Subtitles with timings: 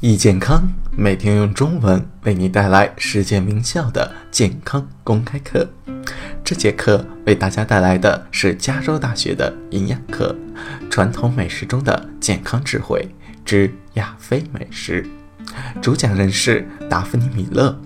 [0.00, 0.62] 易健康
[0.92, 5.68] 每天用中文为你带来世界名校的健康公开课。
[6.44, 10.36] 这节课为大家带来的是加州大学的营养课——
[10.88, 13.08] 传统美食中的健康智慧
[13.44, 15.04] 之亚非美食。
[15.82, 17.76] 主讲人是达芙妮·米勒。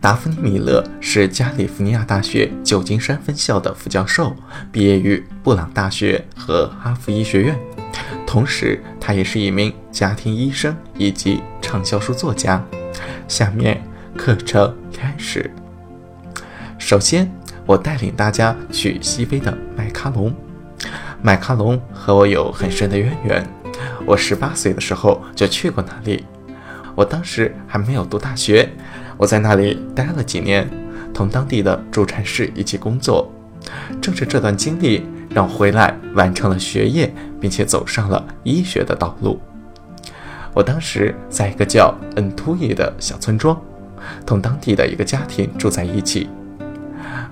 [0.00, 4.36] 达芙妮·米勒是加利福尼亚大学旧金山分校的副教授，
[4.70, 7.58] 毕业于布朗大学和哈佛医学院。
[8.32, 12.64] 同时，他也是一名家庭医生以及畅销书作家。
[13.28, 13.82] 下面
[14.16, 15.50] 课程开始。
[16.78, 17.30] 首先，
[17.66, 20.34] 我带领大家去西非的麦卡龙。
[21.20, 23.46] 麦卡龙和我有很深的渊源。
[24.06, 26.24] 我十八岁的时候就去过那里。
[26.94, 28.66] 我当时还没有读大学，
[29.18, 30.66] 我在那里待了几年，
[31.12, 33.30] 同当地的助产士一起工作。
[34.00, 35.06] 正是这段经历。
[35.34, 39.40] 让回来完成了学业，并且走上了医学的道路。
[40.54, 43.58] 我当时在一个叫恩图伊的小村庄，
[44.26, 46.28] 同当地的一个家庭住在一起。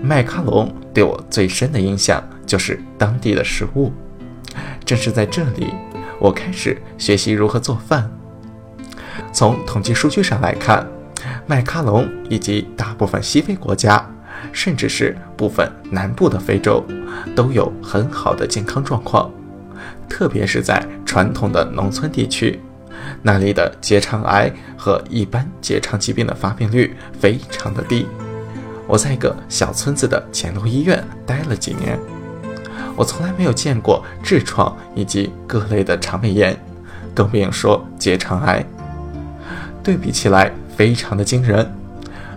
[0.00, 3.92] 麦卡龙对我最深的印象就是当地的食物。
[4.84, 5.74] 正是在这里，
[6.20, 8.08] 我开始学习如何做饭。
[9.32, 10.86] 从统计数据上来看，
[11.46, 14.08] 麦卡龙以及大部分西非国家。
[14.52, 16.84] 甚至是部分南部的非洲，
[17.34, 19.30] 都有很好的健康状况，
[20.08, 22.60] 特别是在传统的农村地区，
[23.22, 28.06] 那里的结肠癌和一般结肠疾病的发病率非常的低。
[28.86, 31.98] 我在一个小村子的简陋医院待了几年，
[32.96, 36.56] 我从来没有见过痔疮以及各类的肠胃炎，
[37.14, 38.64] 更不用说结肠癌。
[39.82, 41.70] 对比起来，非常的惊人。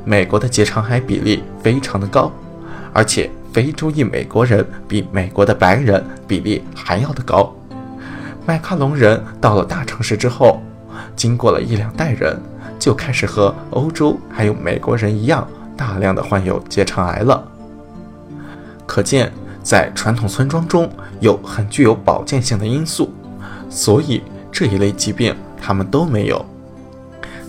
[0.03, 2.31] 美国的结肠癌比例非常的高，
[2.91, 7.53] 而且非洲裔美国人比美国的白人比例还要的高。
[8.45, 10.59] 麦卡龙人到了大城市之后，
[11.15, 12.39] 经过了一两代人，
[12.79, 17.47] 就开始和欧洲还有美国人一样，大量的患有结肠癌了。
[18.87, 23.13] 可见，在传统村庄中有很具有保健性的因素，
[23.69, 26.43] 所以这一类疾病他们都没有。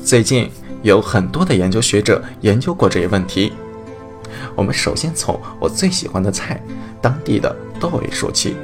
[0.04, 0.50] 最近。
[0.82, 3.52] 有很多的研究学者研究过这一问题。
[4.54, 6.60] 我们首先从我最喜欢的菜——
[7.00, 8.56] 当地的豆味说起。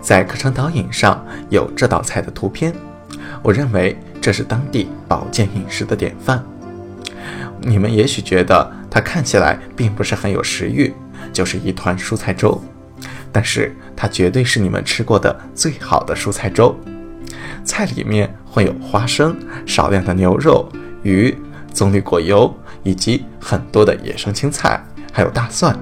[0.00, 2.74] 在课程导引上有这道菜的图片，
[3.42, 6.42] 我认为这是当地保健饮食的典范。
[7.60, 10.92] 你们也许觉得它看起来并不是很有食欲，
[11.32, 12.60] 就是一团蔬菜粥，
[13.30, 16.76] 但是它绝对是你们吃过的最好的蔬菜粥。
[17.64, 20.68] 菜里面会有花生、少量的牛肉。
[21.02, 21.36] 鱼、
[21.72, 24.80] 棕榈果油以及很多的野生青菜，
[25.12, 25.76] 还有大蒜。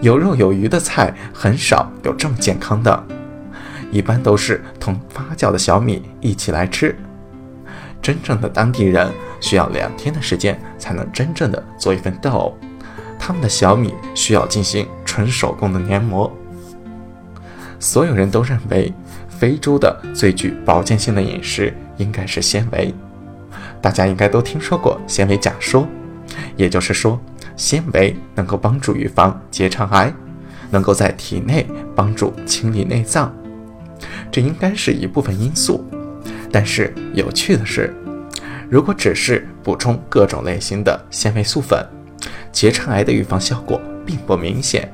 [0.00, 3.04] 有肉有鱼的菜很少有这么健康的，
[3.90, 6.96] 一般都是同发酵的小米一起来吃。
[8.00, 9.10] 真正的当地人
[9.40, 12.56] 需要两天的时间才能真正的做一份豆，
[13.18, 16.32] 他们的小米需要进行纯手工的研磨。
[17.78, 18.90] 所有人都认为，
[19.28, 22.94] 非洲的最具保健性的饮食应该是纤维。
[23.80, 25.86] 大家应该都听说过纤维假说，
[26.56, 27.18] 也就是说，
[27.56, 30.12] 纤维能够帮助预防结肠癌，
[30.70, 33.34] 能够在体内帮助清理内脏，
[34.30, 35.84] 这应该是一部分因素。
[36.52, 37.94] 但是有趣的是，
[38.68, 41.84] 如果只是补充各种类型的纤维素粉，
[42.52, 44.92] 结肠癌的预防效果并不明显。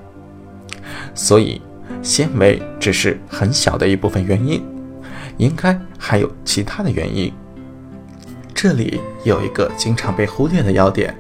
[1.15, 1.61] 所以，
[2.03, 4.63] 纤维只是很小的一部分原因，
[5.39, 7.33] 应该还有其他的原因。
[8.57, 11.15] 这里有一个经常被忽略的要点：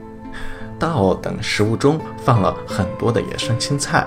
[0.79, 4.07] 稻等食物中放了很多的野生青菜，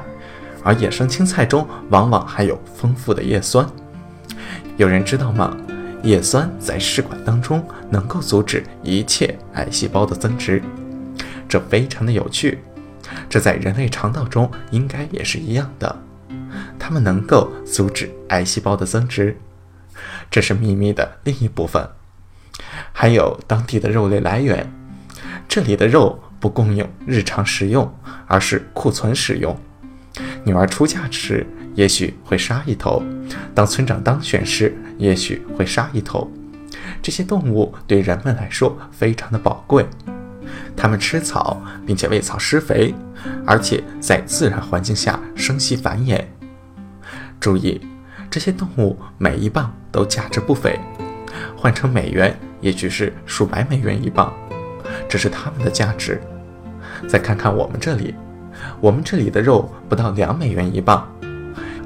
[0.64, 3.64] 而野生青菜中往往含有丰富的叶酸。
[4.78, 5.56] 有人知道吗？
[6.02, 10.60] 叶酸在试管当中能够阻止一切癌细胞的增殖，
[11.48, 12.58] 这非常的有趣。
[13.30, 15.96] 这在人类肠道中应该也是一样的，
[16.80, 19.38] 它们能够阻止癌细胞的增殖。
[20.32, 21.88] 这是秘密的另一部分。
[23.02, 24.70] 还有当地的肉类来源，
[25.48, 27.90] 这里的肉不供应日常食用，
[28.28, 29.58] 而是库存使用。
[30.44, 33.02] 女儿出嫁时也许会杀一头，
[33.56, 36.30] 当村长当选时也许会杀一头。
[37.02, 39.86] 这些动物对人们来说非常的宝贵，
[40.76, 42.94] 它们吃草，并且喂草施肥，
[43.46, 46.22] 而且在自然环境下生息繁衍。
[47.40, 47.80] 注意，
[48.30, 50.78] 这些动物每一磅都价值不菲，
[51.56, 52.38] 换成美元。
[52.62, 54.34] 也许是数百美元一磅，
[55.08, 56.22] 这是它们的价值。
[57.08, 58.14] 再看看我们这里，
[58.82, 61.08] 我们这里的肉不到两美元一磅，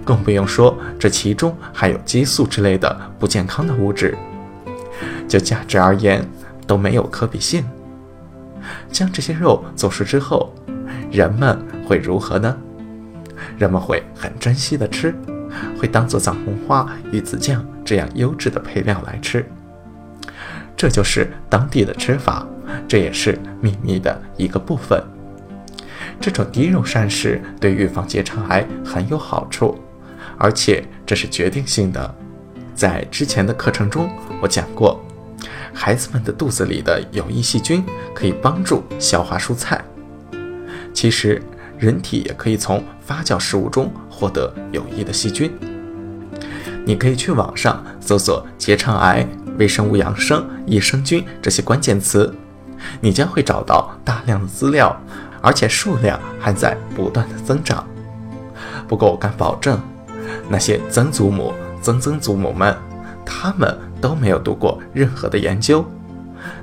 [0.04, 4.18] 更不用说这其中还有激素之类的不健康的物质。
[5.28, 6.24] 就价值而言
[6.68, 7.64] 都没有可比性。
[8.92, 10.54] 将这些肉做熟之后，
[11.12, 12.56] 人们会如何呢？
[13.58, 15.14] 人们会很珍惜的吃，
[15.78, 19.46] 会当做藏红花、鱼子酱这样优质的配料来吃。
[20.84, 22.46] 这就是当地的吃法，
[22.90, 25.02] 这也是秘密的一个部分。
[26.20, 29.80] 这种低肉膳食对预防结肠癌很有好处，
[30.38, 32.14] 而且这是决定性的。
[32.76, 34.10] 在之前的课程中，
[34.42, 35.02] 我讲过，
[35.74, 37.82] 孩子们的肚子里的有益细菌
[38.14, 39.82] 可以帮助消化蔬菜。
[40.94, 41.42] 其实，
[41.80, 45.50] 人体也可以从发酵食物中获得有益的细菌。
[46.86, 49.26] 你可以去网上搜索“结肠癌、
[49.58, 52.34] 微生物养生、益生菌”这些关键词，
[53.00, 54.96] 你将会找到大量的资料，
[55.42, 57.86] 而且数量还在不断的增长。
[58.88, 59.80] 不过，我敢保证，
[60.50, 61.54] 那些曾祖母。
[61.82, 62.74] 曾曾祖母们，
[63.26, 65.84] 他们都没有读过任何的研究，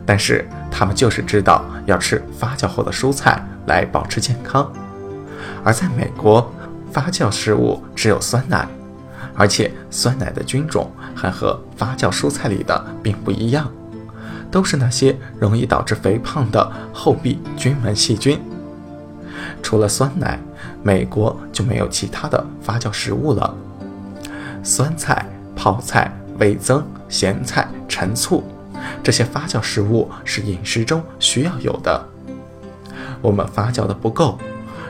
[0.07, 4.73] 但是他们就是知道要吃发酵后的蔬菜来保持健康。
[5.63, 6.51] 而在美国，
[6.91, 8.67] 发酵食物只有酸奶，
[9.41, 13.73] 而且酸奶的菌种还和发酵蔬菜里的并不一样，
[14.51, 18.39] 都是那些容易导致肥胖的厚壁菌门细菌。
[19.63, 20.39] 除了酸奶，
[20.83, 23.55] 美国就没有其他的发酵食物了。
[24.63, 25.25] 酸菜、
[25.57, 28.45] 泡菜、味增、咸菜、陈醋，
[29.03, 32.07] 这些发酵食物是饮食中需要有的。
[33.23, 34.39] 我们发酵的不够，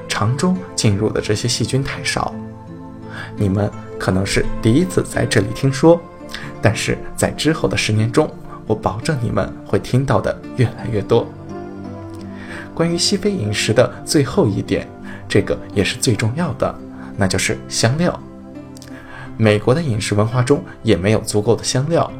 [0.08, 2.34] 肠中进入的这些细菌太少。
[3.40, 5.98] 你们可能是第一次在这里听说，
[6.60, 8.30] 但是在之后的十年中，
[8.66, 11.26] 我保证你们会听到的越来越多。
[12.74, 14.86] 关于西非饮食的最后一点，
[15.26, 16.74] 这个也是最重要的，
[17.16, 18.20] 那就是香料。
[19.38, 22.12] 美国的饮食文化中也没有足够的香料，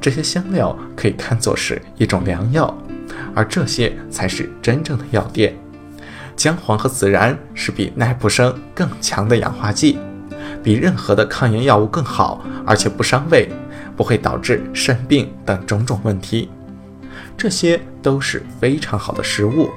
[0.00, 2.72] 这些香料可以看作是一种良药，
[3.34, 5.52] 而这些才是真正的药店。
[6.36, 9.98] 姜黄和孜然是比奈普生更强的氧化剂，
[10.62, 13.48] 比任何的抗炎药物更好，而且不伤胃，
[13.96, 16.50] 不会导致肾病等种种问题。
[17.36, 19.70] 这些都是非常好的食物，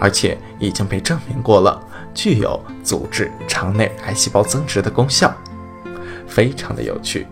[0.00, 1.80] 而且已经被证明过了，
[2.12, 5.34] 具有阻止肠内癌细胞增殖的功效。
[6.26, 7.26] 非常的有趣。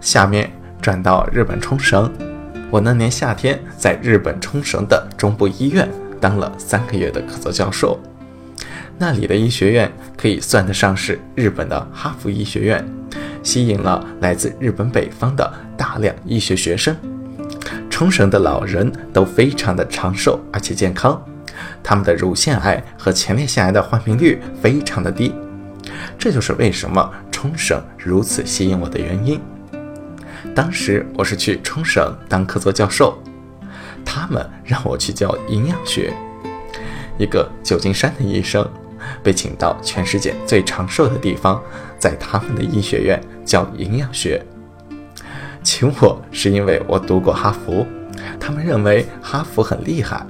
[0.00, 2.12] 下面转到日本冲绳，
[2.70, 5.88] 我那年夏天在日本冲绳的中部医院
[6.20, 7.98] 当了三个月的客座教授。
[8.98, 12.82] 那里的医学院可以算得上是日本的哈佛医学院，
[13.42, 16.96] 吸引了来自日本北方的大量医学学生。
[17.90, 21.22] 冲绳的老人都非常的长寿而且健康，
[21.82, 25.34] 他们的乳腺癌和前列腺癌的患病率非常的低。
[26.18, 29.38] 这就是为什么冲绳如此吸引我的原因。
[30.54, 33.18] 当时我是去冲绳当客座教授，
[34.06, 36.14] 他们让我去教营养学。
[37.18, 38.66] 一个旧金山的医生
[39.22, 41.62] 被请到全世界最长寿的地方，
[41.98, 44.44] 在他们的医学院教营养学。
[45.62, 47.86] 请我是因为我读过哈佛，
[48.38, 50.24] 他们认为哈佛很厉害，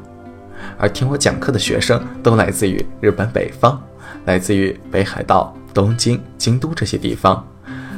[0.78, 3.82] 而听我讲课的学生都来自于日本北方。
[4.24, 7.46] 来自于北海道、东京、京都这些地方，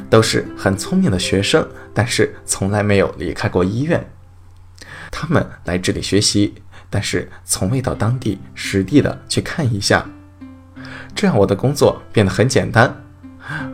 [0.09, 4.05] 都是很聪明的学生，但是从来没有离开过医院。
[5.09, 6.53] 他们来这里学习，
[6.89, 10.07] 但是从未到当地实地的去看一下。
[11.19, 12.95] 这样我的工作变得很简单，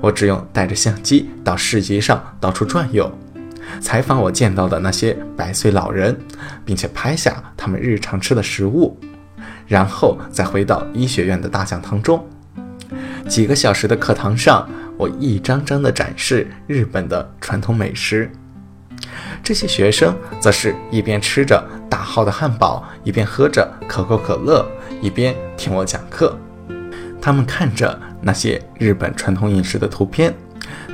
[0.02, 3.08] 我只用带着相机到市集上到处转悠，
[3.80, 6.18] 采访我见到的那些百岁老人，
[6.66, 9.00] 并且拍下他们日常吃的食物，
[9.68, 12.28] 然后再回到医学院的大讲堂中。
[13.28, 18.28] 几个小时的课堂上，我一张张地展示日本的传统美食。
[19.44, 24.66] 这些学生则是一边吃着大号的汉堡，一边喝着可口可乐，
[25.00, 26.36] 一边听我讲课。
[27.26, 30.32] 他们看着那些日本传统饮食的图片，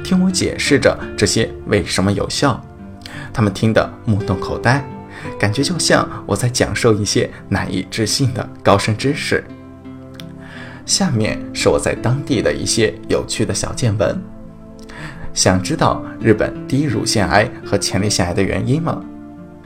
[0.02, 2.66] 听我解释着这些为什么有效。
[3.34, 4.82] 他们听得目瞪口呆，
[5.38, 9.44] 感觉就像我在讲授一些难以置信的高深知识。
[10.86, 14.18] 下面是我在当地的一些有趣的小见闻。
[15.34, 19.04] 想知道日本低乳腺癌和前列腺癌的原因吗？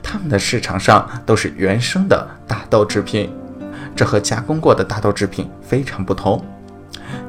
[0.02, 3.32] 他们的市场上都是原生的大豆制品，
[3.96, 6.44] 这和加工过的大豆制品非常不同。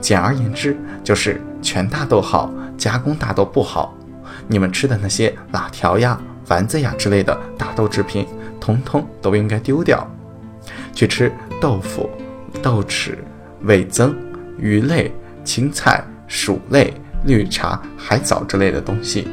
[0.00, 3.94] 简而言之，就是全大豆好，加工大豆不好。
[4.48, 8.26] 你们吃的那些辣条呀、丸子呀之类的大豆制品，
[8.60, 10.08] 通通都应该丢掉，
[10.92, 12.10] 去吃豆腐、
[12.62, 13.14] 豆豉。
[13.62, 14.14] 味增、
[14.58, 15.10] 鱼类、
[15.42, 16.92] 青菜、薯类、
[17.24, 19.26] 绿茶、海藻之类的东西。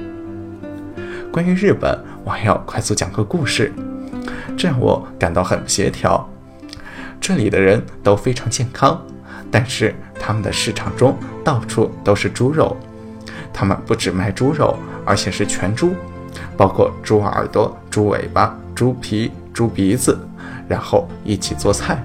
[1.31, 3.71] 关于日本，我还要快速讲个故事，
[4.57, 6.27] 这让我感到很不协调。
[7.19, 8.99] 这里的人都非常健康，
[9.53, 12.75] 但是他们的市场中到处都是猪肉。
[13.53, 15.93] 他们不只卖猪肉，而且是全猪，
[16.57, 20.17] 包括猪耳朵、猪尾巴、猪皮、猪鼻子，
[20.67, 22.03] 然后一起做菜。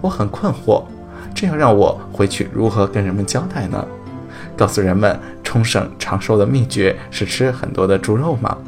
[0.00, 0.82] 我很困惑，
[1.32, 3.86] 这样让我回去如何跟人们交代呢？
[4.56, 8.58] 告诉人们冲绳长寿的秘诀是吃很多的猪肉吗？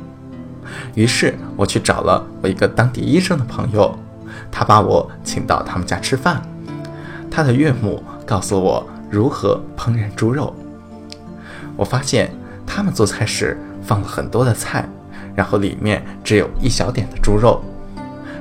[0.94, 3.98] 于是我去找了我一个当地医生的朋友。
[4.52, 6.40] 他把我请到他们家吃饭，
[7.34, 10.54] 他的岳母告诉我如何烹饪猪肉。
[11.78, 12.30] 我发现
[12.66, 14.86] 他们做菜时放了很多的菜，
[15.34, 17.64] 然后里面只有一小点的猪肉，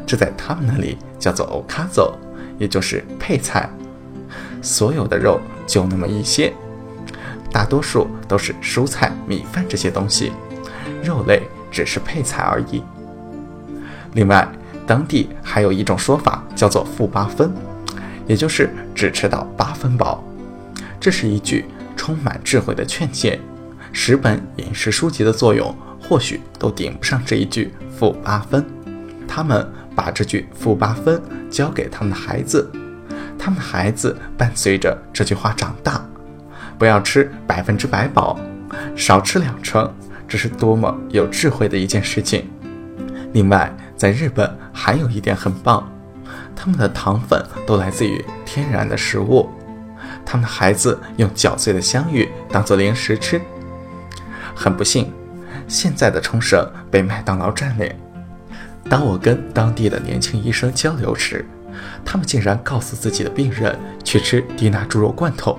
[0.05, 2.11] 这在他们那里叫做 okazo，
[2.59, 3.69] 也就是配菜。
[4.61, 6.51] 所有的肉就那么一些，
[7.49, 10.33] 大多数都是蔬菜、米饭这些东西，
[11.01, 12.83] 肉类只是配菜而已。
[14.11, 14.45] 另外。
[14.87, 17.49] 当地还有一种说法叫做“负八分”，
[18.31, 20.23] 也就是只吃到八分饱。
[21.01, 21.65] 这是一句
[21.97, 23.37] 充满智慧的劝诫。
[23.91, 28.65] 十本饮食书籍的作用或许都顶不上这一句“负八分”。
[29.27, 31.21] 他们把这句“负八分”
[31.51, 32.71] 教给他们的孩子，
[33.37, 36.01] 他们的孩子伴随着这句话长大。
[36.79, 38.39] 不要吃百分之百饱，
[38.95, 39.93] 少吃两成，
[40.25, 42.49] 这是多么有智慧的一件事情。
[43.33, 45.85] 另外，在日本还有一点很棒，
[46.55, 49.49] 他们的糖粉都来自于天然的食物，
[50.25, 53.41] 他们的孩子用嚼碎的香芋当做零食吃。
[54.55, 55.11] 很不幸，
[55.67, 57.91] 现在的冲绳被麦当劳占领。
[58.89, 61.45] 当我跟当地的年轻医生交流时，
[62.03, 65.57] 他们竟然告诉自己的病人去吃低钠猪肉罐头。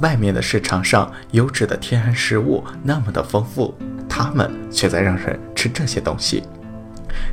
[0.00, 3.74] 外面的市场上优质的天然食物那么的丰富，
[4.08, 6.42] 他们却在让人吃这些东西。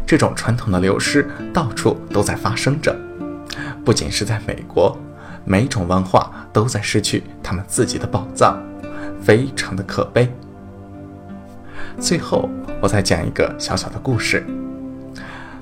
[0.05, 2.95] 这种传统的流失到处都在发生着，
[3.83, 4.97] 不仅是在美国，
[5.45, 8.61] 每种文化都在失去他们自己的宝藏，
[9.21, 10.31] 非常的可悲。
[11.99, 12.49] 最后，
[12.81, 14.45] 我再讲一个小小的故事。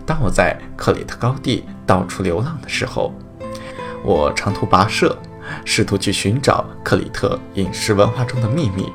[0.06, 3.14] 当我在克里特高地到处流浪的时候，
[4.04, 5.18] 我长途跋涉，
[5.64, 8.92] 试图去寻找克里特饮食文化中的秘密。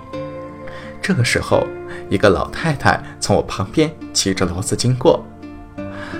[1.00, 1.66] 这个时候，
[2.08, 5.24] 一个老太太从我旁边骑着骡子经过。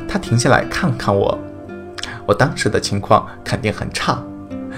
[0.09, 1.38] 她停下来看看我，
[2.26, 4.23] 我当时的情况肯定很差，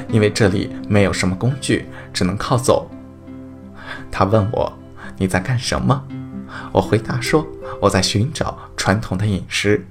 [0.09, 2.91] 因为这里没有什么工具，只能靠走。
[4.11, 4.73] 她问我
[5.19, 6.05] ：“你在干什么？”
[6.73, 7.47] 我回答说
[7.83, 9.87] ：“我在寻找传统的饮食。”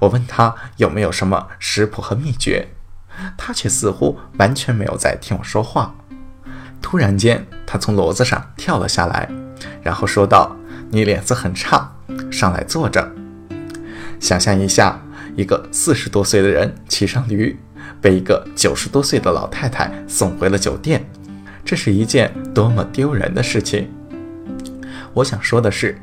[0.00, 2.68] 我问她有没有什么食谱和秘诀，
[3.36, 5.94] 她却似乎完全没有在听我说话。
[6.82, 9.28] 突然间，他从骡子上跳了下来，
[9.82, 10.56] 然后说道
[10.88, 11.92] ：“你脸色很差，
[12.32, 13.06] 上来坐着。”
[14.18, 14.98] 想象一下，
[15.36, 17.58] 一个四十多岁的人骑上驴，
[18.00, 21.06] 被一个九十多岁的老太太送回了酒店，
[21.62, 23.90] 这是一件多么丢人的事情！
[25.12, 26.00] 我想说的是，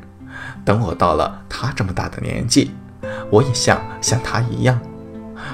[0.64, 2.70] 等我到了他这么大的年纪，
[3.28, 4.78] 我也想像他一样。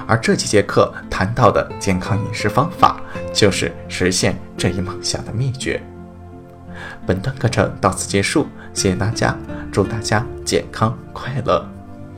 [0.05, 3.01] 而这几节课谈到的健康饮食方法，
[3.33, 5.81] 就是实现这一梦想的秘诀。
[7.05, 9.37] 本段课程到此结束，谢谢大家，
[9.71, 11.72] 祝大家健康快乐。